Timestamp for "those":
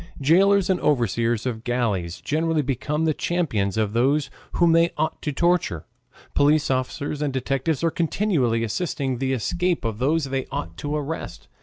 3.93-4.31, 9.99-10.23